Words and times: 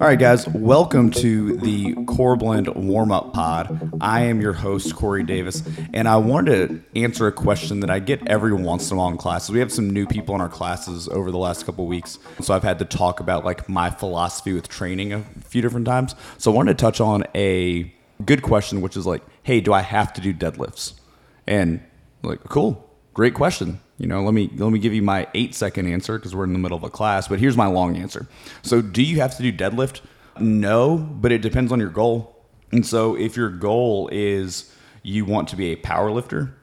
All 0.00 0.06
right, 0.06 0.18
guys, 0.18 0.46
welcome 0.48 1.10
to 1.10 1.56
the 1.56 1.92
Core 2.06 2.36
Blend 2.36 2.68
Warm 2.68 3.10
Up 3.10 3.32
Pod. 3.32 3.92
I 4.00 4.22
am 4.22 4.40
your 4.40 4.52
host, 4.52 4.94
Corey 4.94 5.24
Davis, 5.24 5.62
and 5.92 6.06
I 6.06 6.16
wanted 6.16 6.68
to 6.68 7.00
answer 7.00 7.26
a 7.26 7.32
question 7.32 7.80
that 7.80 7.90
I 7.90 7.98
get 7.98 8.26
every 8.28 8.52
once 8.52 8.90
in 8.90 8.96
a 8.96 9.00
while 9.00 9.08
in 9.08 9.16
classes. 9.16 9.50
We 9.50 9.58
have 9.58 9.72
some 9.72 9.90
new 9.90 10.06
people 10.06 10.36
in 10.36 10.40
our 10.40 10.48
classes 10.48 11.08
over 11.08 11.32
the 11.32 11.36
last 11.36 11.66
couple 11.66 11.84
weeks, 11.86 12.20
so 12.40 12.54
I've 12.54 12.62
had 12.62 12.78
to 12.78 12.84
talk 12.84 13.18
about 13.18 13.44
like 13.44 13.68
my 13.68 13.90
philosophy 13.90 14.52
with 14.52 14.68
training 14.68 15.12
a 15.12 15.24
few 15.44 15.62
different 15.62 15.84
times. 15.84 16.14
So 16.38 16.52
I 16.52 16.54
wanted 16.54 16.78
to 16.78 16.80
touch 16.80 17.00
on 17.00 17.24
a 17.34 17.92
good 18.24 18.42
question, 18.42 18.80
which 18.80 18.96
is 18.96 19.04
like, 19.04 19.22
hey, 19.42 19.60
do 19.60 19.72
I 19.72 19.80
have 19.80 20.12
to 20.12 20.20
do 20.20 20.32
deadlifts? 20.32 20.94
And 21.46 21.80
like, 22.22 22.44
cool, 22.44 22.88
great 23.14 23.34
question. 23.34 23.80
You 23.98 24.06
know, 24.06 24.22
let 24.22 24.32
me 24.32 24.48
let 24.56 24.70
me 24.70 24.78
give 24.78 24.94
you 24.94 25.02
my 25.02 25.26
eight 25.34 25.54
second 25.54 25.86
answer 25.92 26.18
because 26.18 26.34
we're 26.34 26.44
in 26.44 26.52
the 26.52 26.58
middle 26.58 26.76
of 26.76 26.84
a 26.84 26.90
class. 26.90 27.26
But 27.28 27.40
here's 27.40 27.56
my 27.56 27.66
long 27.66 27.96
answer. 27.96 28.28
So, 28.62 28.80
do 28.80 29.02
you 29.02 29.20
have 29.20 29.36
to 29.36 29.42
do 29.42 29.52
deadlift? 29.52 30.00
No, 30.38 30.96
but 30.96 31.32
it 31.32 31.42
depends 31.42 31.72
on 31.72 31.80
your 31.80 31.88
goal. 31.90 32.36
And 32.70 32.86
so, 32.86 33.16
if 33.16 33.36
your 33.36 33.50
goal 33.50 34.08
is 34.12 34.72
you 35.02 35.24
want 35.24 35.48
to 35.48 35.56
be 35.56 35.72
a 35.72 35.76
power 35.76 36.12
lifter, 36.12 36.54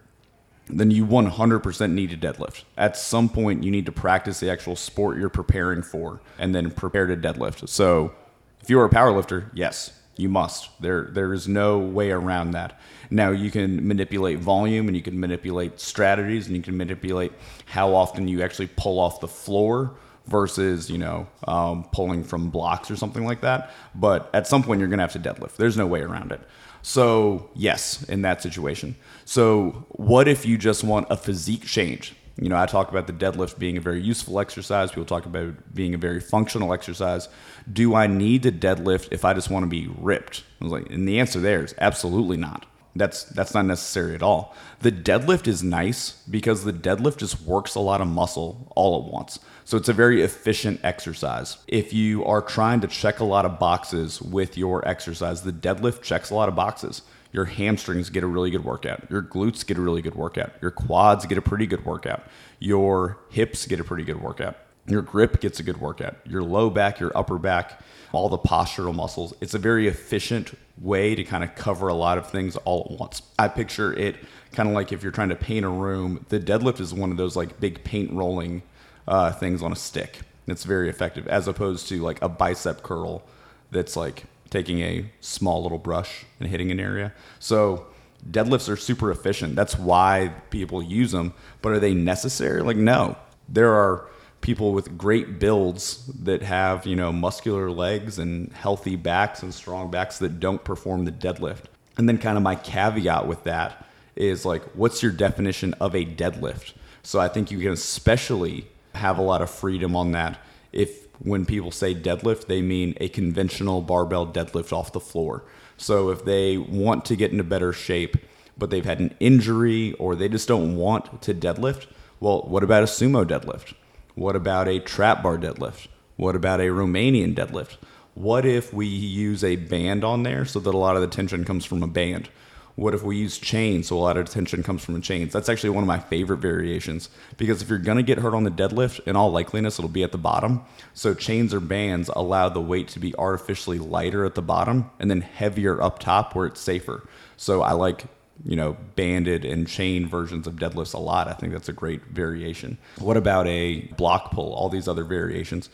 then 0.67 0.91
you 0.91 1.05
100% 1.05 1.91
need 1.91 2.09
to 2.09 2.17
deadlift. 2.17 2.63
At 2.77 2.95
some 2.95 3.27
point, 3.29 3.63
you 3.63 3.71
need 3.71 3.85
to 3.85 3.91
practice 3.91 4.39
the 4.39 4.49
actual 4.49 4.75
sport 4.75 5.17
you're 5.17 5.29
preparing 5.29 5.81
for 5.81 6.21
and 6.39 6.55
then 6.55 6.71
prepare 6.71 7.05
to 7.05 7.17
deadlift. 7.17 7.67
So, 7.67 8.13
if 8.61 8.69
you're 8.69 8.85
a 8.85 8.89
power 8.89 9.11
lifter, 9.11 9.51
yes, 9.53 9.99
you 10.17 10.29
must. 10.29 10.69
There, 10.81 11.09
there 11.11 11.33
is 11.33 11.47
no 11.47 11.77
way 11.79 12.11
around 12.11 12.51
that. 12.51 12.79
Now 13.09 13.31
you 13.31 13.51
can 13.51 13.87
manipulate 13.87 14.39
volume 14.39 14.87
and 14.87 14.95
you 14.95 15.03
can 15.03 15.19
manipulate 15.19 15.79
strategies 15.79 16.47
and 16.47 16.55
you 16.55 16.61
can 16.61 16.77
manipulate 16.77 17.33
how 17.65 17.93
often 17.93 18.27
you 18.27 18.41
actually 18.41 18.67
pull 18.75 18.99
off 18.99 19.19
the 19.19 19.27
floor 19.27 19.97
versus 20.27 20.89
you 20.89 20.97
know 20.97 21.27
um, 21.47 21.83
pulling 21.91 22.23
from 22.23 22.49
blocks 22.49 22.89
or 22.89 22.95
something 22.95 23.25
like 23.25 23.41
that. 23.41 23.71
But 23.93 24.29
at 24.33 24.47
some 24.47 24.63
point 24.63 24.79
you're 24.79 24.89
going 24.89 24.99
to 24.99 25.03
have 25.03 25.13
to 25.13 25.19
deadlift. 25.19 25.57
There's 25.57 25.77
no 25.77 25.87
way 25.87 26.01
around 26.01 26.31
it. 26.31 26.41
So 26.81 27.49
yes, 27.55 28.03
in 28.03 28.21
that 28.23 28.41
situation. 28.41 28.95
So 29.25 29.85
what 29.89 30.27
if 30.27 30.45
you 30.45 30.57
just 30.57 30.83
want 30.83 31.07
a 31.09 31.17
physique 31.17 31.65
change? 31.65 32.15
You 32.39 32.49
know, 32.49 32.57
I 32.57 32.65
talk 32.65 32.89
about 32.89 33.07
the 33.07 33.13
deadlift 33.13 33.57
being 33.57 33.77
a 33.77 33.81
very 33.81 34.01
useful 34.01 34.39
exercise. 34.39 34.89
People 34.89 35.05
talk 35.05 35.25
about 35.25 35.53
being 35.73 35.93
a 35.93 35.97
very 35.97 36.19
functional 36.19 36.73
exercise. 36.73 37.29
Do 37.71 37.95
I 37.95 38.07
need 38.07 38.43
to 38.43 38.51
deadlift 38.51 39.07
if 39.11 39.23
I 39.23 39.33
just 39.33 39.49
want 39.49 39.63
to 39.63 39.69
be 39.69 39.87
ripped? 39.97 40.43
I 40.59 40.65
was 40.65 40.73
like, 40.73 40.89
and 40.89 41.07
the 41.07 41.19
answer 41.19 41.39
there 41.39 41.63
is 41.63 41.73
absolutely 41.77 42.35
not. 42.35 42.65
That's 42.95 43.25
that's 43.25 43.53
not 43.53 43.65
necessary 43.65 44.15
at 44.15 44.23
all. 44.23 44.55
The 44.79 44.91
deadlift 44.91 45.47
is 45.47 45.61
nice 45.61 46.11
because 46.29 46.63
the 46.63 46.71
deadlift 46.71 47.17
just 47.17 47.41
works 47.41 47.75
a 47.75 47.81
lot 47.81 47.99
of 47.99 48.07
muscle 48.07 48.71
all 48.75 49.03
at 49.03 49.11
once. 49.11 49.39
So 49.65 49.75
it's 49.77 49.89
a 49.89 49.93
very 49.93 50.21
efficient 50.21 50.79
exercise. 50.83 51.57
If 51.67 51.91
you 51.91 52.23
are 52.23 52.41
trying 52.41 52.81
to 52.81 52.87
check 52.87 53.19
a 53.19 53.25
lot 53.25 53.45
of 53.45 53.59
boxes 53.59 54.21
with 54.21 54.57
your 54.57 54.87
exercise, 54.87 55.41
the 55.41 55.51
deadlift 55.51 56.03
checks 56.03 56.29
a 56.29 56.35
lot 56.35 56.47
of 56.47 56.55
boxes 56.55 57.01
your 57.35 57.45
hamstrings 57.45 58.09
get 58.09 58.23
a 58.23 58.27
really 58.27 58.49
good 58.49 58.63
workout. 58.63 59.11
Your 59.11 59.21
glutes 59.21 59.65
get 59.65 59.77
a 59.77 59.81
really 59.81 60.01
good 60.01 60.15
workout. 60.15 60.53
Your 60.61 60.71
quads 60.71 61.25
get 61.25 61.37
a 61.37 61.41
pretty 61.41 61.67
good 61.67 61.85
workout. 61.85 62.23
Your 62.59 63.17
hips 63.29 63.67
get 63.67 63.81
a 63.81 63.83
pretty 63.83 64.05
good 64.05 64.21
workout. 64.21 64.55
Your 64.87 65.01
grip 65.01 65.39
gets 65.39 65.59
a 65.59 65.63
good 65.63 65.81
workout. 65.81 66.15
Your 66.25 66.43
low 66.43 66.69
back, 66.69 66.99
your 66.99 67.11
upper 67.17 67.37
back, 67.37 67.81
all 68.11 68.29
the 68.29 68.37
postural 68.37 68.93
muscles. 68.93 69.33
It's 69.41 69.53
a 69.53 69.59
very 69.59 69.87
efficient 69.87 70.57
way 70.79 71.15
to 71.15 71.23
kind 71.23 71.43
of 71.43 71.55
cover 71.55 71.87
a 71.87 71.93
lot 71.93 72.17
of 72.17 72.29
things 72.29 72.55
all 72.57 72.87
at 72.89 72.99
once. 72.99 73.21
I 73.39 73.47
picture 73.47 73.93
it 73.93 74.17
kind 74.51 74.69
of 74.69 74.75
like 74.75 74.91
if 74.91 75.03
you're 75.03 75.11
trying 75.11 75.29
to 75.29 75.35
paint 75.35 75.65
a 75.65 75.69
room, 75.69 76.25
the 76.29 76.39
deadlift 76.39 76.79
is 76.79 76.93
one 76.93 77.11
of 77.11 77.17
those 77.17 77.35
like 77.35 77.59
big 77.59 77.83
paint 77.83 78.11
rolling 78.13 78.61
uh, 79.07 79.31
things 79.31 79.61
on 79.61 79.71
a 79.71 79.75
stick. 79.75 80.19
It's 80.47 80.63
very 80.63 80.89
effective 80.89 81.27
as 81.27 81.47
opposed 81.47 81.87
to 81.89 82.01
like 82.01 82.21
a 82.21 82.29
bicep 82.29 82.83
curl 82.83 83.23
that's 83.71 83.95
like 83.95 84.25
taking 84.49 84.79
a 84.81 85.05
small 85.19 85.63
little 85.63 85.77
brush 85.77 86.25
and 86.39 86.49
hitting 86.49 86.71
an 86.71 86.79
area. 86.79 87.13
So 87.39 87.87
deadlifts 88.29 88.69
are 88.69 88.77
super 88.77 89.11
efficient. 89.11 89.55
That's 89.55 89.77
why 89.77 90.31
people 90.49 90.81
use 90.81 91.11
them. 91.11 91.33
But 91.61 91.73
are 91.73 91.79
they 91.79 91.93
necessary? 91.93 92.61
Like, 92.61 92.77
no. 92.77 93.17
There 93.49 93.73
are 93.73 94.07
people 94.41 94.73
with 94.73 94.97
great 94.97 95.39
builds 95.39 96.05
that 96.07 96.41
have, 96.41 96.85
you 96.85 96.95
know, 96.95 97.11
muscular 97.11 97.71
legs 97.71 98.19
and 98.19 98.51
healthy 98.53 98.95
backs 98.95 99.41
and 99.41 99.53
strong 99.53 99.89
backs 99.89 100.19
that 100.19 100.39
don't 100.39 100.63
perform 100.63 101.05
the 101.05 101.11
deadlift. 101.11 101.63
And 101.97 102.07
then 102.07 102.17
kind 102.17 102.37
of 102.37 102.43
my 102.43 102.55
caveat 102.55 103.27
with 103.27 103.43
that 103.45 103.85
is 104.15 104.45
like, 104.45 104.63
what's 104.75 105.01
your 105.01 105.11
definition 105.11 105.73
of 105.75 105.95
a 105.95 106.05
deadlift? 106.05 106.73
So 107.03 107.19
I 107.19 107.27
think 107.27 107.51
you 107.51 107.59
can 107.59 107.71
especially 107.71 108.67
have 108.93 109.17
a 109.17 109.21
lot 109.21 109.41
of 109.41 109.49
freedom 109.49 109.95
on 109.95 110.11
that 110.11 110.39
if 110.75 111.07
when 111.19 111.45
people 111.45 111.71
say 111.71 111.95
deadlift, 111.95 112.47
they 112.47 112.61
mean 112.61 112.95
a 112.99 113.07
conventional 113.07 113.81
barbell 113.81 114.27
deadlift 114.27 114.73
off 114.73 114.91
the 114.91 114.99
floor. 114.99 115.43
So 115.77 116.09
if 116.09 116.25
they 116.25 116.57
want 116.57 117.05
to 117.05 117.15
get 117.15 117.31
into 117.31 117.43
better 117.43 117.73
shape, 117.73 118.17
but 118.57 118.69
they've 118.69 118.85
had 118.85 118.99
an 118.99 119.15
injury 119.19 119.93
or 119.93 120.15
they 120.15 120.29
just 120.29 120.47
don't 120.47 120.75
want 120.75 121.21
to 121.23 121.33
deadlift, 121.33 121.87
well, 122.19 122.41
what 122.43 122.63
about 122.63 122.83
a 122.83 122.87
sumo 122.87 123.25
deadlift? 123.25 123.73
What 124.15 124.37
about 124.37 124.69
a 124.69 124.79
trap 124.79 125.21
bar 125.21 125.37
deadlift? 125.37 125.87
What 126.15 126.37
about 126.37 126.61
a 126.61 126.67
Romanian 126.67 127.35
deadlift? 127.35 127.75
What 128.13 128.45
if 128.45 128.73
we 128.73 128.85
use 128.85 129.43
a 129.43 129.57
band 129.57 130.05
on 130.05 130.23
there 130.23 130.45
so 130.45 130.61
that 130.61 130.73
a 130.73 130.77
lot 130.77 130.95
of 130.95 131.01
the 131.01 131.09
tension 131.09 131.43
comes 131.43 131.65
from 131.65 131.83
a 131.83 131.87
band? 131.87 132.29
What 132.75 132.93
if 132.93 133.03
we 133.03 133.17
use 133.17 133.37
chains 133.37 133.87
so 133.87 133.97
a 133.97 133.99
lot 133.99 134.15
of 134.15 134.29
tension 134.29 134.63
comes 134.63 134.85
from 134.85 135.01
chains? 135.01 135.33
That's 135.33 135.49
actually 135.49 135.71
one 135.71 135.83
of 135.83 135.89
my 135.89 135.99
favorite 135.99 136.37
variations 136.37 137.09
because 137.35 137.61
if 137.61 137.67
you're 137.67 137.77
going 137.77 137.97
to 137.97 138.03
get 138.03 138.19
hurt 138.19 138.33
on 138.33 138.45
the 138.45 138.51
deadlift, 138.51 139.01
in 139.05 139.17
all 139.17 139.33
likeliness, 139.33 139.79
it'll 139.79 139.89
be 139.89 140.03
at 140.03 140.13
the 140.13 140.17
bottom. 140.17 140.63
So 140.93 141.13
chains 141.13 141.53
or 141.53 141.59
bands 141.59 142.09
allow 142.15 142.47
the 142.47 142.61
weight 142.61 142.87
to 142.89 142.99
be 142.99 143.13
artificially 143.15 143.79
lighter 143.79 144.23
at 144.23 144.35
the 144.35 144.41
bottom 144.41 144.91
and 144.97 145.11
then 145.11 145.19
heavier 145.19 145.81
up 145.81 145.99
top 145.99 146.35
where 146.35 146.45
it's 146.45 146.61
safer. 146.61 147.05
So 147.35 147.63
I 147.63 147.73
like 147.73 148.05
you 148.43 148.55
know, 148.55 148.77
banded 148.95 149.45
and 149.45 149.67
chain 149.67 150.07
versions 150.07 150.47
of 150.47 150.55
deadlifts 150.55 150.93
a 150.93 150.99
lot. 150.99 151.27
I 151.27 151.33
think 151.33 151.53
that's 151.53 151.69
a 151.69 151.73
great 151.73 152.03
variation. 152.05 152.77
What 152.99 153.17
about 153.17 153.47
a 153.47 153.81
block 153.97 154.31
pull? 154.31 154.53
All 154.53 154.69
these 154.69 154.87
other 154.87 155.03
variations. 155.03 155.69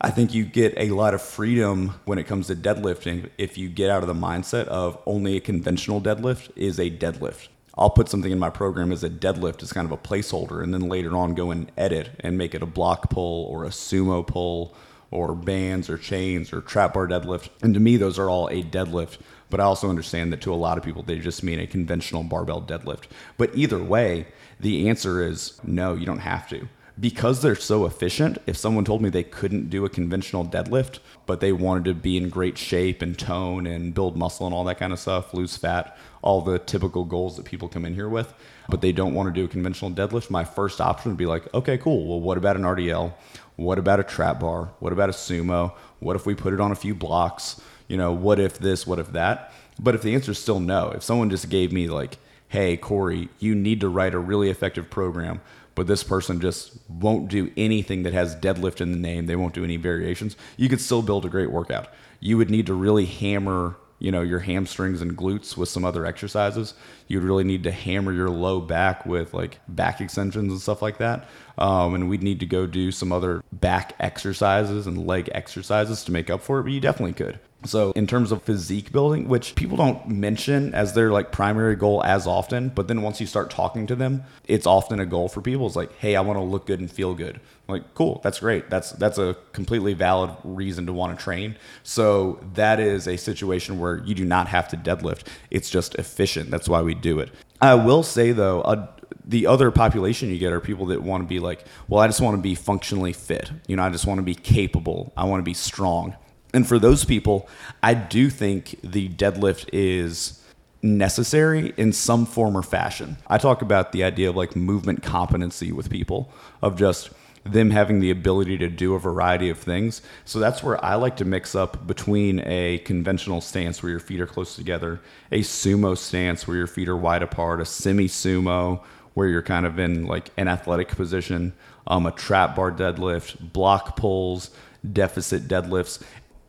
I 0.00 0.10
think 0.10 0.34
you 0.34 0.44
get 0.44 0.74
a 0.76 0.90
lot 0.90 1.14
of 1.14 1.22
freedom 1.22 1.94
when 2.04 2.18
it 2.18 2.24
comes 2.24 2.48
to 2.48 2.56
deadlifting 2.56 3.30
if 3.38 3.56
you 3.56 3.68
get 3.68 3.90
out 3.90 4.02
of 4.02 4.08
the 4.08 4.14
mindset 4.14 4.66
of 4.66 5.00
only 5.06 5.36
a 5.36 5.40
conventional 5.40 6.00
deadlift 6.00 6.50
is 6.54 6.78
a 6.78 6.90
deadlift. 6.90 7.48
I'll 7.78 7.90
put 7.90 8.08
something 8.08 8.32
in 8.32 8.38
my 8.38 8.50
program 8.50 8.92
as 8.92 9.04
a 9.04 9.10
deadlift 9.10 9.62
as 9.62 9.72
kind 9.72 9.84
of 9.84 9.92
a 9.92 9.98
placeholder 9.98 10.62
and 10.62 10.72
then 10.72 10.88
later 10.88 11.14
on 11.14 11.34
go 11.34 11.50
and 11.50 11.70
edit 11.76 12.10
and 12.20 12.36
make 12.36 12.54
it 12.54 12.62
a 12.62 12.66
block 12.66 13.10
pull 13.10 13.44
or 13.46 13.64
a 13.64 13.68
sumo 13.68 14.26
pull 14.26 14.74
or 15.10 15.34
bands 15.34 15.88
or 15.88 15.98
chains 15.98 16.52
or 16.52 16.60
trap 16.60 16.94
bar 16.94 17.06
deadlift. 17.06 17.48
And 17.62 17.74
to 17.74 17.80
me, 17.80 17.96
those 17.96 18.18
are 18.18 18.28
all 18.30 18.48
a 18.48 18.62
deadlift. 18.62 19.18
But 19.50 19.60
I 19.60 19.64
also 19.64 19.88
understand 19.88 20.32
that 20.32 20.40
to 20.42 20.52
a 20.52 20.56
lot 20.56 20.78
of 20.78 20.84
people, 20.84 21.02
they 21.02 21.18
just 21.18 21.42
mean 21.42 21.60
a 21.60 21.66
conventional 21.66 22.24
barbell 22.24 22.62
deadlift. 22.62 23.04
But 23.36 23.50
either 23.54 23.82
way, 23.82 24.26
the 24.58 24.88
answer 24.88 25.22
is 25.22 25.60
no, 25.62 25.94
you 25.94 26.06
don't 26.06 26.18
have 26.18 26.48
to 26.50 26.68
because 26.98 27.42
they're 27.42 27.54
so 27.54 27.84
efficient, 27.84 28.38
if 28.46 28.56
someone 28.56 28.84
told 28.84 29.02
me 29.02 29.10
they 29.10 29.22
couldn't 29.22 29.68
do 29.68 29.84
a 29.84 29.90
conventional 29.90 30.44
deadlift, 30.44 30.98
but 31.26 31.40
they 31.40 31.52
wanted 31.52 31.84
to 31.84 31.94
be 31.94 32.16
in 32.16 32.30
great 32.30 32.56
shape 32.56 33.02
and 33.02 33.18
tone 33.18 33.66
and 33.66 33.92
build 33.92 34.16
muscle 34.16 34.46
and 34.46 34.54
all 34.54 34.64
that 34.64 34.78
kind 34.78 34.92
of 34.92 34.98
stuff, 34.98 35.34
lose 35.34 35.56
fat, 35.56 35.96
all 36.22 36.40
the 36.40 36.58
typical 36.58 37.04
goals 37.04 37.36
that 37.36 37.44
people 37.44 37.68
come 37.68 37.84
in 37.84 37.94
here 37.94 38.08
with, 38.08 38.32
but 38.70 38.80
they 38.80 38.92
don't 38.92 39.14
want 39.14 39.26
to 39.28 39.32
do 39.32 39.44
a 39.44 39.48
conventional 39.48 39.90
deadlift, 39.90 40.30
my 40.30 40.44
first 40.44 40.80
option 40.80 41.10
would 41.10 41.18
be 41.18 41.26
like, 41.26 41.52
okay, 41.52 41.76
cool. 41.76 42.06
Well, 42.06 42.20
what 42.20 42.38
about 42.38 42.56
an 42.56 42.62
RDL? 42.62 43.12
What 43.56 43.78
about 43.78 44.00
a 44.00 44.04
trap 44.04 44.40
bar? 44.40 44.70
What 44.80 44.92
about 44.92 45.10
a 45.10 45.12
sumo? 45.12 45.74
What 46.00 46.16
if 46.16 46.24
we 46.24 46.34
put 46.34 46.54
it 46.54 46.60
on 46.60 46.72
a 46.72 46.76
few 46.76 46.94
blocks? 46.94 47.60
You 47.88 47.96
know, 47.96 48.12
what 48.12 48.38
if 48.38 48.58
this? 48.58 48.86
What 48.86 48.98
if 48.98 49.12
that? 49.12 49.52
But 49.78 49.94
if 49.94 50.02
the 50.02 50.14
answer 50.14 50.32
is 50.32 50.38
still 50.38 50.60
no, 50.60 50.90
if 50.90 51.02
someone 51.02 51.30
just 51.30 51.48
gave 51.48 51.72
me 51.72 51.88
like, 51.88 52.18
hey, 52.48 52.76
Corey, 52.76 53.28
you 53.38 53.54
need 53.54 53.80
to 53.80 53.88
write 53.88 54.14
a 54.14 54.18
really 54.18 54.50
effective 54.50 54.88
program 54.90 55.40
but 55.76 55.86
this 55.86 56.02
person 56.02 56.40
just 56.40 56.72
won't 56.88 57.28
do 57.28 57.52
anything 57.56 58.02
that 58.02 58.14
has 58.14 58.34
deadlift 58.34 58.80
in 58.80 58.90
the 58.90 58.98
name. 58.98 59.26
They 59.26 59.36
won't 59.36 59.54
do 59.54 59.62
any 59.62 59.76
variations. 59.76 60.34
You 60.56 60.68
could 60.68 60.80
still 60.80 61.02
build 61.02 61.24
a 61.26 61.28
great 61.28 61.52
workout. 61.52 61.88
You 62.18 62.38
would 62.38 62.50
need 62.50 62.66
to 62.66 62.74
really 62.74 63.04
hammer, 63.04 63.76
you 63.98 64.10
know, 64.10 64.22
your 64.22 64.38
hamstrings 64.38 65.02
and 65.02 65.16
glutes 65.16 65.54
with 65.54 65.68
some 65.68 65.84
other 65.84 66.06
exercises. 66.06 66.72
You'd 67.08 67.22
really 67.22 67.44
need 67.44 67.62
to 67.64 67.70
hammer 67.70 68.10
your 68.10 68.30
low 68.30 68.58
back 68.58 69.04
with 69.04 69.34
like 69.34 69.60
back 69.68 70.00
extensions 70.00 70.50
and 70.50 70.60
stuff 70.60 70.80
like 70.80 70.96
that. 70.96 71.28
Um, 71.58 71.94
and 71.94 72.08
we'd 72.08 72.22
need 72.22 72.40
to 72.40 72.46
go 72.46 72.66
do 72.66 72.92
some 72.92 73.12
other 73.12 73.42
back 73.52 73.94
exercises 73.98 74.86
and 74.86 75.06
leg 75.06 75.30
exercises 75.32 76.04
to 76.04 76.12
make 76.12 76.28
up 76.28 76.42
for 76.42 76.60
it. 76.60 76.64
But 76.64 76.72
you 76.72 76.80
definitely 76.80 77.14
could. 77.14 77.38
So, 77.64 77.90
in 77.92 78.06
terms 78.06 78.32
of 78.32 78.42
physique 78.42 78.92
building, 78.92 79.28
which 79.28 79.54
people 79.54 79.76
don't 79.76 80.08
mention 80.08 80.74
as 80.74 80.92
their 80.92 81.10
like 81.10 81.32
primary 81.32 81.74
goal 81.74 82.02
as 82.04 82.26
often, 82.26 82.68
but 82.68 82.86
then 82.86 83.02
once 83.02 83.20
you 83.20 83.26
start 83.26 83.50
talking 83.50 83.86
to 83.88 83.96
them, 83.96 84.24
it's 84.44 84.66
often 84.66 85.00
a 85.00 85.06
goal 85.06 85.28
for 85.28 85.40
people. 85.40 85.66
It's 85.66 85.76
like, 85.76 85.96
hey, 85.98 86.16
I 86.16 86.20
want 86.20 86.38
to 86.38 86.42
look 86.42 86.66
good 86.66 86.80
and 86.80 86.90
feel 86.90 87.14
good. 87.14 87.40
I'm 87.68 87.74
like, 87.74 87.94
cool, 87.94 88.20
that's 88.22 88.40
great. 88.40 88.70
That's 88.70 88.92
that's 88.92 89.18
a 89.18 89.36
completely 89.52 89.94
valid 89.94 90.30
reason 90.44 90.86
to 90.86 90.92
want 90.92 91.18
to 91.18 91.22
train. 91.22 91.56
So 91.82 92.38
that 92.54 92.78
is 92.78 93.08
a 93.08 93.16
situation 93.16 93.80
where 93.80 93.98
you 94.04 94.14
do 94.14 94.24
not 94.24 94.48
have 94.48 94.68
to 94.68 94.76
deadlift. 94.76 95.26
It's 95.50 95.70
just 95.70 95.96
efficient. 95.96 96.50
That's 96.50 96.68
why 96.68 96.82
we 96.82 96.94
do 96.94 97.18
it. 97.18 97.30
I 97.60 97.74
will 97.74 98.02
say 98.02 98.32
though, 98.32 98.60
uh, 98.62 98.86
the 99.26 99.46
other 99.46 99.70
population 99.70 100.30
you 100.30 100.38
get 100.38 100.52
are 100.52 100.60
people 100.60 100.86
that 100.86 101.02
want 101.02 101.22
to 101.22 101.26
be 101.26 101.40
like, 101.40 101.64
well, 101.88 102.00
I 102.00 102.06
just 102.06 102.20
want 102.20 102.36
to 102.36 102.42
be 102.42 102.54
functionally 102.54 103.12
fit. 103.12 103.50
You 103.66 103.76
know, 103.76 103.82
I 103.82 103.90
just 103.90 104.06
want 104.06 104.18
to 104.18 104.24
be 104.24 104.34
capable. 104.34 105.12
I 105.16 105.24
want 105.24 105.40
to 105.40 105.44
be 105.44 105.54
strong. 105.54 106.14
And 106.54 106.66
for 106.66 106.78
those 106.78 107.04
people, 107.04 107.48
I 107.82 107.94
do 107.94 108.30
think 108.30 108.78
the 108.82 109.08
deadlift 109.08 109.68
is 109.72 110.42
necessary 110.80 111.74
in 111.76 111.92
some 111.92 112.24
form 112.24 112.56
or 112.56 112.62
fashion. 112.62 113.16
I 113.26 113.38
talk 113.38 113.62
about 113.62 113.92
the 113.92 114.04
idea 114.04 114.30
of 114.30 114.36
like 114.36 114.54
movement 114.54 115.02
competency 115.02 115.72
with 115.72 115.90
people, 115.90 116.32
of 116.62 116.76
just 116.76 117.10
them 117.44 117.70
having 117.70 118.00
the 118.00 118.10
ability 118.10 118.58
to 118.58 118.68
do 118.68 118.94
a 118.94 118.98
variety 118.98 119.50
of 119.50 119.58
things. 119.58 120.02
So 120.24 120.38
that's 120.38 120.62
where 120.62 120.82
I 120.84 120.94
like 120.94 121.16
to 121.16 121.24
mix 121.24 121.54
up 121.54 121.86
between 121.86 122.40
a 122.44 122.78
conventional 122.78 123.40
stance 123.40 123.82
where 123.82 123.90
your 123.90 124.00
feet 124.00 124.20
are 124.20 124.26
close 124.26 124.56
together, 124.56 125.00
a 125.30 125.40
sumo 125.40 125.96
stance 125.96 126.46
where 126.46 126.56
your 126.56 126.66
feet 126.66 126.88
are 126.88 126.96
wide 126.96 127.22
apart, 127.22 127.60
a 127.60 127.64
semi 127.64 128.08
sumo 128.08 128.82
where 129.16 129.26
you're 129.26 129.40
kind 129.40 129.64
of 129.64 129.78
in 129.78 130.04
like 130.06 130.30
an 130.36 130.46
athletic 130.46 130.88
position, 130.88 131.54
um, 131.86 132.04
a 132.04 132.12
trap 132.12 132.54
bar 132.54 132.70
deadlift, 132.70 133.50
block 133.50 133.96
pulls, 133.96 134.50
deficit 134.92 135.48
deadlifts, 135.48 136.02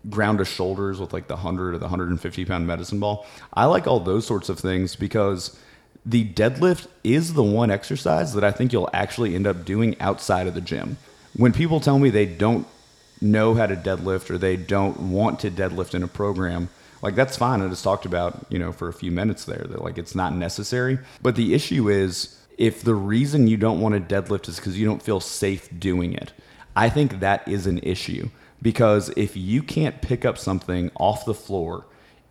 ground 0.09 0.39
to 0.39 0.43
shoulders 0.43 0.99
with 0.99 1.13
like 1.13 1.29
the 1.29 1.35
100 1.35 1.75
or 1.75 1.77
the 1.77 1.85
150 1.85 2.43
pound 2.43 2.67
medicine 2.67 2.99
ball. 2.99 3.25
I 3.53 3.65
like 3.65 3.87
all 3.87 4.01
those 4.01 4.27
sorts 4.27 4.49
of 4.49 4.59
things 4.59 4.97
because 4.97 5.57
the 6.05 6.27
deadlift 6.33 6.87
is 7.05 7.35
the 7.35 7.43
one 7.43 7.71
exercise 7.71 8.33
that 8.33 8.43
I 8.43 8.51
think 8.51 8.73
you'll 8.73 8.89
actually 8.91 9.33
end 9.33 9.47
up 9.47 9.63
doing 9.63 9.95
outside 10.01 10.45
of 10.45 10.53
the 10.53 10.59
gym. 10.59 10.97
When 11.37 11.53
people 11.53 11.79
tell 11.79 11.99
me 11.99 12.09
they 12.09 12.25
don't 12.25 12.67
know 13.21 13.53
how 13.53 13.67
to 13.67 13.77
deadlift 13.77 14.29
or 14.29 14.37
they 14.37 14.57
don't 14.57 15.11
want 15.11 15.39
to 15.39 15.49
deadlift 15.49 15.95
in 15.95 16.03
a 16.03 16.07
program, 16.09 16.67
like 17.01 17.15
that's 17.15 17.37
fine. 17.37 17.61
I 17.61 17.69
just 17.69 17.85
talked 17.85 18.05
about, 18.05 18.45
you 18.49 18.59
know, 18.59 18.73
for 18.73 18.89
a 18.89 18.93
few 18.93 19.11
minutes 19.11 19.45
there 19.45 19.63
that 19.69 19.81
like 19.81 19.97
it's 19.97 20.15
not 20.15 20.35
necessary. 20.35 20.99
But 21.21 21.37
the 21.37 21.53
issue 21.53 21.87
is 21.87 22.37
if 22.57 22.81
the 22.81 22.95
reason 22.95 23.47
you 23.47 23.57
don't 23.57 23.79
want 23.79 23.93
to 23.95 24.21
deadlift 24.21 24.49
is 24.49 24.57
because 24.57 24.77
you 24.77 24.85
don't 24.85 25.01
feel 25.01 25.19
safe 25.19 25.69
doing 25.79 26.13
it, 26.13 26.33
I 26.75 26.89
think 26.89 27.19
that 27.19 27.47
is 27.47 27.67
an 27.67 27.79
issue. 27.79 28.29
Because 28.61 29.11
if 29.15 29.37
you 29.37 29.61
can't 29.61 30.01
pick 30.01 30.25
up 30.25 30.37
something 30.37 30.91
off 30.95 31.25
the 31.25 31.33
floor 31.33 31.85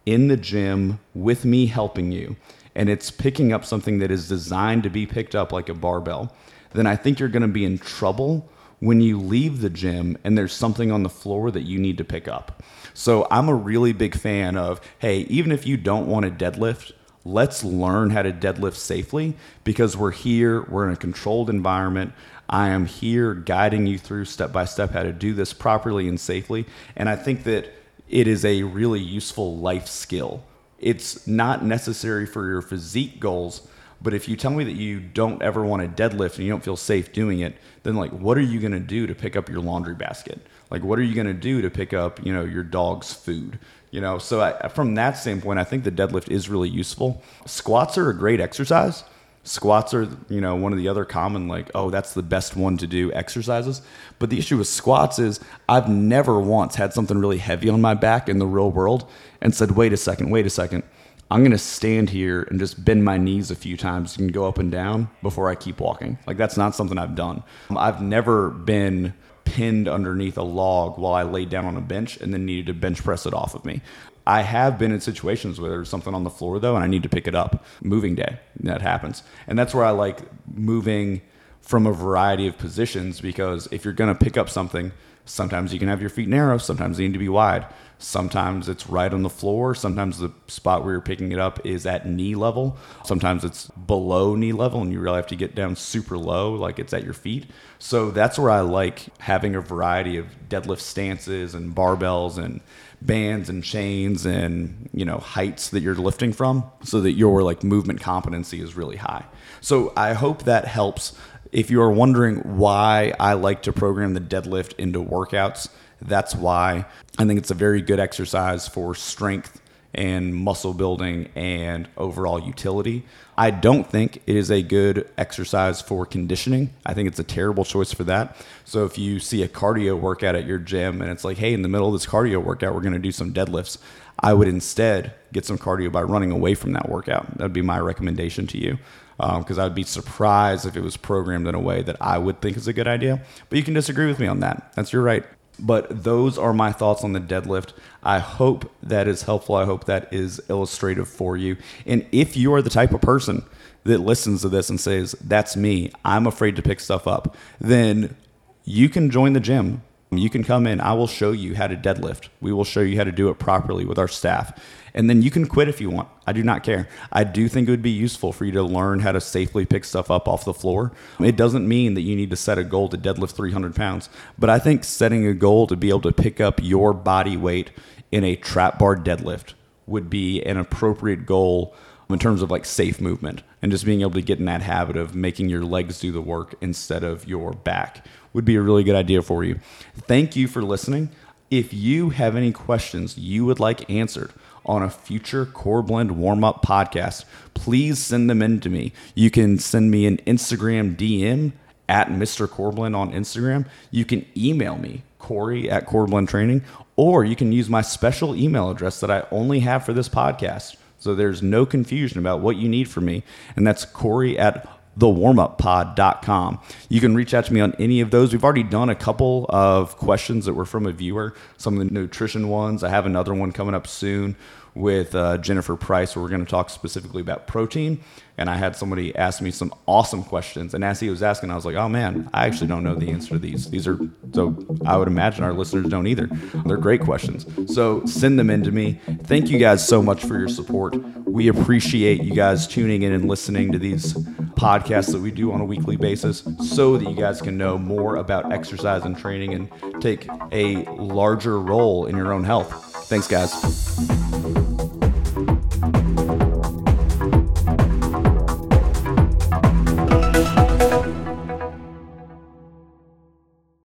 in 0.04 0.28
the 0.28 0.36
gym 0.36 0.98
with 1.14 1.44
me 1.44 1.66
helping 1.66 2.10
you, 2.12 2.36
and 2.74 2.88
it's 2.88 3.10
picking 3.10 3.52
up 3.52 3.64
something 3.64 3.98
that 3.98 4.10
is 4.10 4.28
designed 4.28 4.82
to 4.82 4.90
be 4.90 5.06
picked 5.06 5.34
up 5.34 5.52
like 5.52 5.68
a 5.68 5.74
barbell, 5.74 6.34
then 6.72 6.86
I 6.86 6.96
think 6.96 7.18
you're 7.18 7.28
going 7.28 7.42
to 7.42 7.48
be 7.48 7.64
in 7.64 7.78
trouble 7.78 8.48
when 8.80 9.00
you 9.00 9.18
leave 9.18 9.60
the 9.60 9.70
gym 9.70 10.18
and 10.24 10.36
there's 10.36 10.52
something 10.52 10.92
on 10.92 11.02
the 11.02 11.08
floor 11.08 11.50
that 11.50 11.62
you 11.62 11.78
need 11.78 11.96
to 11.98 12.04
pick 12.04 12.28
up. 12.28 12.62
So 12.92 13.26
I'm 13.30 13.48
a 13.48 13.54
really 13.54 13.92
big 13.92 14.14
fan 14.14 14.56
of 14.56 14.80
hey, 14.98 15.20
even 15.20 15.52
if 15.52 15.66
you 15.66 15.76
don't 15.76 16.06
want 16.06 16.24
to 16.24 16.50
deadlift, 16.50 16.92
let's 17.26 17.64
learn 17.64 18.10
how 18.10 18.22
to 18.22 18.32
deadlift 18.32 18.76
safely 18.76 19.34
because 19.64 19.96
we're 19.96 20.12
here, 20.12 20.62
we're 20.62 20.86
in 20.86 20.92
a 20.92 20.96
controlled 20.96 21.50
environment. 21.50 22.12
I 22.48 22.68
am 22.68 22.86
here 22.86 23.34
guiding 23.34 23.86
you 23.86 23.98
through 23.98 24.26
step 24.26 24.52
by 24.52 24.64
step 24.64 24.92
how 24.92 25.02
to 25.02 25.12
do 25.12 25.34
this 25.34 25.52
properly 25.52 26.08
and 26.08 26.20
safely. 26.20 26.66
And 26.94 27.08
I 27.08 27.16
think 27.16 27.42
that 27.44 27.72
it 28.08 28.28
is 28.28 28.44
a 28.44 28.62
really 28.62 29.00
useful 29.00 29.56
life 29.56 29.88
skill. 29.88 30.44
It's 30.78 31.26
not 31.26 31.64
necessary 31.64 32.26
for 32.26 32.46
your 32.46 32.62
physique 32.62 33.18
goals, 33.18 33.66
but 34.02 34.14
if 34.14 34.28
you 34.28 34.36
tell 34.36 34.50
me 34.50 34.64
that 34.64 34.76
you 34.76 35.00
don't 35.00 35.42
ever 35.42 35.64
want 35.64 35.82
to 35.82 36.02
deadlift 36.02 36.36
and 36.36 36.44
you 36.46 36.50
don't 36.50 36.64
feel 36.64 36.76
safe 36.76 37.12
doing 37.12 37.40
it, 37.40 37.56
then 37.82 37.96
like 37.96 38.10
what 38.10 38.36
are 38.36 38.42
you 38.42 38.60
going 38.60 38.72
to 38.72 38.80
do 38.80 39.06
to 39.06 39.14
pick 39.14 39.36
up 39.36 39.48
your 39.48 39.60
laundry 39.60 39.94
basket? 39.94 40.40
Like 40.70 40.82
what 40.82 40.98
are 40.98 41.02
you 41.02 41.14
going 41.14 41.26
to 41.26 41.34
do 41.34 41.62
to 41.62 41.70
pick 41.70 41.92
up, 41.92 42.24
you 42.24 42.32
know, 42.32 42.44
your 42.44 42.62
dog's 42.62 43.12
food? 43.12 43.58
You 43.90 44.00
know, 44.00 44.18
so 44.18 44.42
I, 44.42 44.68
from 44.68 44.94
that 44.96 45.12
standpoint, 45.12 45.58
I 45.58 45.64
think 45.64 45.84
the 45.84 45.90
deadlift 45.90 46.30
is 46.30 46.48
really 46.48 46.68
useful. 46.68 47.22
Squats 47.46 47.96
are 47.96 48.10
a 48.10 48.14
great 48.14 48.40
exercise. 48.40 49.04
Squats 49.44 49.94
are, 49.94 50.08
you 50.28 50.40
know, 50.40 50.56
one 50.56 50.72
of 50.72 50.78
the 50.78 50.88
other 50.88 51.04
common 51.04 51.46
like, 51.46 51.70
oh, 51.74 51.88
that's 51.88 52.12
the 52.12 52.22
best 52.22 52.56
one 52.56 52.76
to 52.78 52.86
do 52.86 53.12
exercises. 53.12 53.80
But 54.18 54.28
the 54.28 54.38
issue 54.38 54.58
with 54.58 54.66
squats 54.66 55.18
is 55.18 55.40
I've 55.68 55.88
never 55.88 56.40
once 56.40 56.74
had 56.74 56.92
something 56.92 57.16
really 57.16 57.38
heavy 57.38 57.68
on 57.68 57.80
my 57.80 57.94
back 57.94 58.28
in 58.28 58.38
the 58.38 58.46
real 58.46 58.70
world 58.70 59.08
and 59.40 59.54
said, 59.54 59.70
wait 59.70 59.92
a 59.92 59.96
second, 59.96 60.30
wait 60.30 60.46
a 60.46 60.50
second. 60.50 60.82
I'm 61.30 61.40
going 61.40 61.50
to 61.52 61.58
stand 61.58 62.10
here 62.10 62.42
and 62.42 62.58
just 62.58 62.84
bend 62.84 63.04
my 63.04 63.16
knees 63.16 63.50
a 63.50 63.56
few 63.56 63.76
times 63.76 64.16
and 64.16 64.32
go 64.32 64.46
up 64.46 64.58
and 64.58 64.70
down 64.70 65.08
before 65.22 65.50
I 65.50 65.56
keep 65.56 65.80
walking. 65.80 66.18
Like 66.26 66.36
that's 66.36 66.56
not 66.56 66.74
something 66.74 66.98
I've 66.98 67.16
done. 67.16 67.42
I've 67.70 68.00
never 68.00 68.50
been 68.50 69.12
pinned 69.44 69.88
underneath 69.88 70.36
a 70.38 70.42
log 70.42 70.98
while 70.98 71.14
I 71.14 71.22
laid 71.22 71.50
down 71.50 71.64
on 71.64 71.76
a 71.76 71.80
bench 71.80 72.16
and 72.18 72.32
then 72.32 72.46
needed 72.46 72.66
to 72.66 72.74
bench 72.74 73.02
press 73.02 73.26
it 73.26 73.34
off 73.34 73.54
of 73.54 73.64
me. 73.64 73.80
I 74.26 74.42
have 74.42 74.78
been 74.78 74.92
in 74.92 75.00
situations 75.00 75.60
where 75.60 75.70
there's 75.70 75.88
something 75.88 76.14
on 76.14 76.24
the 76.24 76.30
floor 76.30 76.58
though, 76.58 76.74
and 76.74 76.82
I 76.82 76.88
need 76.88 77.04
to 77.04 77.08
pick 77.08 77.28
it 77.28 77.34
up. 77.34 77.64
Moving 77.80 78.16
day, 78.16 78.40
that 78.60 78.82
happens, 78.82 79.22
and 79.46 79.56
that's 79.56 79.72
where 79.72 79.84
I 79.84 79.90
like 79.90 80.18
moving 80.52 81.22
from 81.60 81.86
a 81.86 81.92
variety 81.92 82.46
of 82.46 82.58
positions 82.58 83.20
because 83.20 83.68
if 83.70 83.84
you're 83.84 83.94
going 83.94 84.12
to 84.12 84.24
pick 84.24 84.36
up 84.36 84.48
something, 84.48 84.92
sometimes 85.26 85.72
you 85.72 85.78
can 85.78 85.88
have 85.88 86.00
your 86.00 86.10
feet 86.10 86.28
narrow, 86.28 86.56
sometimes 86.58 86.96
they 86.96 87.04
need 87.04 87.12
to 87.12 87.18
be 87.18 87.28
wide. 87.28 87.66
Sometimes 87.98 88.68
it's 88.68 88.88
right 88.88 89.12
on 89.12 89.22
the 89.22 89.30
floor. 89.30 89.74
Sometimes 89.74 90.18
the 90.18 90.30
spot 90.48 90.84
where 90.84 90.92
you're 90.92 91.00
picking 91.00 91.32
it 91.32 91.38
up 91.38 91.64
is 91.64 91.86
at 91.86 92.06
knee 92.06 92.34
level. 92.34 92.76
Sometimes 93.06 93.42
it's 93.42 93.68
below 93.70 94.34
knee 94.34 94.52
level 94.52 94.82
and 94.82 94.92
you 94.92 95.00
really 95.00 95.16
have 95.16 95.26
to 95.28 95.36
get 95.36 95.54
down 95.54 95.76
super 95.76 96.18
low, 96.18 96.52
like 96.52 96.78
it's 96.78 96.92
at 96.92 97.04
your 97.04 97.14
feet. 97.14 97.46
So 97.78 98.10
that's 98.10 98.38
where 98.38 98.50
I 98.50 98.60
like 98.60 99.06
having 99.20 99.54
a 99.54 99.62
variety 99.62 100.18
of 100.18 100.26
deadlift 100.48 100.80
stances 100.80 101.54
and 101.54 101.74
barbells 101.74 102.36
and 102.36 102.60
bands 103.00 103.48
and 103.48 103.62
chains 103.62 104.24
and 104.24 104.88
you 104.92 105.04
know 105.04 105.18
heights 105.18 105.68
that 105.68 105.82
you're 105.82 105.94
lifting 105.94 106.32
from 106.32 106.64
so 106.82 107.00
that 107.02 107.12
your 107.12 107.42
like 107.42 107.62
movement 107.62 108.00
competency 108.00 108.60
is 108.60 108.76
really 108.76 108.96
high. 108.96 109.24
So 109.60 109.92
I 109.96 110.12
hope 110.12 110.44
that 110.44 110.66
helps 110.66 111.18
if 111.56 111.70
you 111.70 111.80
are 111.80 111.90
wondering 111.90 112.36
why 112.58 113.12
I 113.18 113.32
like 113.32 113.62
to 113.62 113.72
program 113.72 114.14
the 114.14 114.20
deadlift 114.20 114.74
into 114.78 115.02
workouts 115.02 115.68
that's 116.02 116.34
why 116.34 116.84
I 117.18 117.24
think 117.24 117.38
it's 117.38 117.50
a 117.50 117.54
very 117.54 117.80
good 117.80 118.00
exercise 118.00 118.68
for 118.68 118.94
strength 118.94 119.60
and 119.94 120.34
muscle 120.34 120.74
building 120.74 121.30
and 121.34 121.88
overall 121.96 122.38
utility. 122.38 123.04
I 123.38 123.50
don't 123.50 123.90
think 123.90 124.22
it 124.26 124.36
is 124.36 124.50
a 124.50 124.60
good 124.60 125.08
exercise 125.16 125.80
for 125.80 126.04
conditioning. 126.04 126.70
I 126.84 126.92
think 126.92 127.08
it's 127.08 127.18
a 127.18 127.24
terrible 127.24 127.64
choice 127.64 127.94
for 127.94 128.04
that. 128.04 128.36
So 128.66 128.84
if 128.84 128.98
you 128.98 129.18
see 129.20 129.42
a 129.42 129.48
cardio 129.48 129.98
workout 129.98 130.34
at 130.34 130.44
your 130.44 130.58
gym 130.58 131.00
and 131.00 131.10
it's 131.10 131.24
like, 131.24 131.38
hey, 131.38 131.54
in 131.54 131.62
the 131.62 131.68
middle 131.68 131.86
of 131.86 131.94
this 131.94 132.06
cardio 132.06 132.42
workout, 132.42 132.74
we're 132.74 132.82
going 132.82 132.92
to 132.92 132.98
do 132.98 133.12
some 133.12 133.32
deadlifts, 133.32 133.78
I 134.20 134.34
would 134.34 134.48
instead 134.48 135.14
get 135.32 135.46
some 135.46 135.56
cardio 135.56 135.90
by 135.90 136.02
running 136.02 136.30
away 136.30 136.54
from 136.54 136.72
that 136.74 136.90
workout. 136.90 137.38
That 137.38 137.44
would 137.44 137.52
be 137.54 137.62
my 137.62 137.78
recommendation 137.78 138.46
to 138.48 138.58
you. 138.58 138.78
Because 139.16 139.58
um, 139.58 139.64
I'd 139.64 139.74
be 139.74 139.82
surprised 139.82 140.66
if 140.66 140.76
it 140.76 140.82
was 140.82 140.96
programmed 140.96 141.46
in 141.46 141.54
a 141.54 141.60
way 141.60 141.82
that 141.82 141.96
I 142.00 142.18
would 142.18 142.40
think 142.42 142.56
is 142.56 142.68
a 142.68 142.72
good 142.72 142.88
idea. 142.88 143.22
But 143.48 143.56
you 143.56 143.64
can 143.64 143.74
disagree 143.74 144.06
with 144.06 144.18
me 144.18 144.26
on 144.26 144.40
that. 144.40 144.72
That's 144.74 144.92
your 144.92 145.02
right. 145.02 145.24
But 145.58 146.04
those 146.04 146.36
are 146.36 146.52
my 146.52 146.72
thoughts 146.72 147.02
on 147.02 147.12
the 147.12 147.20
deadlift. 147.20 147.72
I 148.02 148.18
hope 148.18 148.70
that 148.82 149.08
is 149.08 149.22
helpful. 149.22 149.54
I 149.54 149.64
hope 149.64 149.84
that 149.84 150.12
is 150.12 150.40
illustrative 150.50 151.08
for 151.08 151.36
you. 151.36 151.56
And 151.86 152.06
if 152.12 152.36
you 152.36 152.52
are 152.52 152.60
the 152.60 152.70
type 152.70 152.92
of 152.92 153.00
person 153.00 153.44
that 153.84 153.98
listens 153.98 154.42
to 154.42 154.48
this 154.48 154.68
and 154.68 154.78
says, 154.78 155.12
That's 155.22 155.56
me, 155.56 155.92
I'm 156.04 156.26
afraid 156.26 156.56
to 156.56 156.62
pick 156.62 156.80
stuff 156.80 157.06
up, 157.06 157.34
then 157.58 158.16
you 158.64 158.88
can 158.88 159.10
join 159.10 159.32
the 159.32 159.40
gym. 159.40 159.82
You 160.10 160.30
can 160.30 160.44
come 160.44 160.66
in. 160.66 160.80
I 160.80 160.92
will 160.94 161.08
show 161.08 161.32
you 161.32 161.56
how 161.56 161.66
to 161.66 161.76
deadlift. 161.76 162.28
We 162.40 162.52
will 162.52 162.64
show 162.64 162.80
you 162.80 162.96
how 162.96 163.04
to 163.04 163.12
do 163.12 163.28
it 163.28 163.38
properly 163.38 163.84
with 163.84 163.98
our 163.98 164.08
staff 164.08 164.58
and 164.96 165.10
then 165.10 165.20
you 165.20 165.30
can 165.30 165.46
quit 165.46 165.68
if 165.68 165.80
you 165.80 165.90
want. 165.90 166.08
I 166.26 166.32
do 166.32 166.42
not 166.42 166.64
care. 166.64 166.88
I 167.12 167.22
do 167.22 167.48
think 167.48 167.68
it 167.68 167.70
would 167.70 167.82
be 167.82 167.90
useful 167.90 168.32
for 168.32 168.46
you 168.46 168.52
to 168.52 168.62
learn 168.62 169.00
how 169.00 169.12
to 169.12 169.20
safely 169.20 169.66
pick 169.66 169.84
stuff 169.84 170.10
up 170.10 170.26
off 170.26 170.46
the 170.46 170.54
floor. 170.54 170.90
It 171.20 171.36
doesn't 171.36 171.68
mean 171.68 171.94
that 171.94 172.00
you 172.00 172.16
need 172.16 172.30
to 172.30 172.36
set 172.36 172.58
a 172.58 172.64
goal 172.64 172.88
to 172.88 172.96
deadlift 172.96 173.32
300 173.32 173.76
pounds, 173.76 174.08
but 174.38 174.48
I 174.48 174.58
think 174.58 174.84
setting 174.84 175.26
a 175.26 175.34
goal 175.34 175.66
to 175.66 175.76
be 175.76 175.90
able 175.90 176.00
to 176.00 176.12
pick 176.12 176.40
up 176.40 176.60
your 176.62 176.94
body 176.94 177.36
weight 177.36 177.70
in 178.10 178.24
a 178.24 178.36
trap 178.36 178.78
bar 178.78 178.96
deadlift 178.96 179.52
would 179.86 180.08
be 180.08 180.42
an 180.42 180.56
appropriate 180.56 181.26
goal 181.26 181.74
in 182.08 182.18
terms 182.18 182.42
of 182.42 182.50
like 182.50 182.64
safe 182.64 183.00
movement 183.00 183.42
and 183.62 183.72
just 183.72 183.84
being 183.84 184.00
able 184.00 184.12
to 184.12 184.22
get 184.22 184.38
in 184.38 184.44
that 184.44 184.62
habit 184.62 184.96
of 184.96 185.14
making 185.14 185.48
your 185.48 185.64
legs 185.64 186.00
do 186.00 186.12
the 186.12 186.20
work 186.20 186.54
instead 186.60 187.02
of 187.02 187.26
your 187.26 187.52
back 187.52 188.04
would 188.32 188.44
be 188.44 188.56
a 188.56 188.62
really 188.62 188.84
good 188.84 188.94
idea 188.94 189.22
for 189.22 189.44
you. 189.44 189.58
Thank 189.96 190.36
you 190.36 190.46
for 190.46 190.62
listening. 190.62 191.10
If 191.50 191.72
you 191.72 192.10
have 192.10 192.36
any 192.36 192.52
questions 192.52 193.16
you 193.16 193.44
would 193.46 193.60
like 193.60 193.88
answered, 193.90 194.32
on 194.66 194.82
a 194.82 194.90
future 194.90 195.46
Core 195.46 195.82
Blend 195.82 196.18
warm 196.18 196.44
up 196.44 196.62
podcast, 196.62 197.24
please 197.54 197.98
send 197.98 198.28
them 198.28 198.42
in 198.42 198.60
to 198.60 198.68
me. 198.68 198.92
You 199.14 199.30
can 199.30 199.58
send 199.58 199.90
me 199.90 200.06
an 200.06 200.18
Instagram 200.18 200.96
DM 200.96 201.52
at 201.88 202.08
Mr. 202.08 202.48
Coreblend 202.48 202.96
on 202.96 203.12
Instagram. 203.12 203.66
You 203.90 204.04
can 204.04 204.26
email 204.36 204.76
me, 204.76 205.04
Corey 205.18 205.70
at 205.70 205.86
Coreblend 205.86 206.28
Training, 206.28 206.62
or 206.96 207.24
you 207.24 207.36
can 207.36 207.52
use 207.52 207.68
my 207.68 207.82
special 207.82 208.34
email 208.34 208.70
address 208.70 209.00
that 209.00 209.10
I 209.10 209.24
only 209.30 209.60
have 209.60 209.84
for 209.84 209.92
this 209.92 210.08
podcast. 210.08 210.76
So 210.98 211.14
there's 211.14 211.42
no 211.42 211.66
confusion 211.66 212.18
about 212.18 212.40
what 212.40 212.56
you 212.56 212.68
need 212.68 212.88
from 212.88 213.04
me. 213.04 213.22
And 213.54 213.66
that's 213.66 213.84
Corey 213.84 214.38
at 214.38 214.68
thewarmuppod.com. 214.98 216.60
You 216.88 217.00
can 217.00 217.14
reach 217.14 217.34
out 217.34 217.44
to 217.46 217.52
me 217.52 217.60
on 217.60 217.74
any 217.78 218.00
of 218.00 218.10
those. 218.10 218.32
We've 218.32 218.44
already 218.44 218.62
done 218.62 218.88
a 218.88 218.94
couple 218.94 219.46
of 219.48 219.96
questions 219.96 220.46
that 220.46 220.54
were 220.54 220.64
from 220.64 220.86
a 220.86 220.92
viewer, 220.92 221.34
some 221.58 221.78
of 221.78 221.86
the 221.86 221.92
nutrition 221.92 222.48
ones. 222.48 222.82
I 222.82 222.88
have 222.88 223.06
another 223.06 223.34
one 223.34 223.52
coming 223.52 223.74
up 223.74 223.86
soon 223.86 224.36
with 224.76 225.14
uh, 225.14 225.38
Jennifer 225.38 225.74
Price, 225.74 226.14
where 226.14 226.22
we're 226.22 226.28
going 226.28 226.44
to 226.44 226.50
talk 226.50 226.70
specifically 226.70 227.22
about 227.22 227.46
protein. 227.46 228.00
And 228.38 228.50
I 228.50 228.56
had 228.56 228.76
somebody 228.76 229.16
ask 229.16 229.40
me 229.40 229.50
some 229.50 229.72
awesome 229.86 230.22
questions. 230.22 230.74
And 230.74 230.84
as 230.84 231.00
he 231.00 231.08
was 231.08 231.22
asking, 231.22 231.50
I 231.50 231.54
was 231.54 231.64
like, 231.64 231.76
oh 231.76 231.88
man, 231.88 232.28
I 232.34 232.46
actually 232.46 232.66
don't 232.66 232.84
know 232.84 232.94
the 232.94 233.10
answer 233.10 233.30
to 233.30 233.38
these. 233.38 233.70
These 233.70 233.88
are, 233.88 233.98
so 234.34 234.54
I 234.84 234.98
would 234.98 235.08
imagine 235.08 235.42
our 235.42 235.54
listeners 235.54 235.88
don't 235.88 236.06
either. 236.06 236.26
They're 236.66 236.76
great 236.76 237.00
questions. 237.00 237.46
So 237.74 238.04
send 238.04 238.38
them 238.38 238.50
in 238.50 238.62
to 238.64 238.70
me. 238.70 239.00
Thank 239.22 239.48
you 239.48 239.58
guys 239.58 239.86
so 239.86 240.02
much 240.02 240.22
for 240.22 240.38
your 240.38 240.48
support. 240.48 240.94
We 241.26 241.48
appreciate 241.48 242.22
you 242.22 242.34
guys 242.34 242.66
tuning 242.66 243.02
in 243.02 243.14
and 243.14 243.26
listening 243.26 243.72
to 243.72 243.78
these 243.78 244.12
podcasts 244.56 245.12
that 245.12 245.20
we 245.20 245.30
do 245.30 245.52
on 245.52 245.62
a 245.62 245.64
weekly 245.64 245.96
basis 245.96 246.46
so 246.60 246.98
that 246.98 247.08
you 247.08 247.16
guys 247.16 247.40
can 247.40 247.56
know 247.56 247.78
more 247.78 248.16
about 248.16 248.52
exercise 248.52 249.04
and 249.04 249.16
training 249.16 249.54
and 249.54 250.02
take 250.02 250.28
a 250.52 250.84
larger 250.92 251.58
role 251.58 252.04
in 252.04 252.16
your 252.16 252.34
own 252.34 252.44
health. 252.44 252.70
Thanks, 253.06 253.28
guys. 253.28 254.25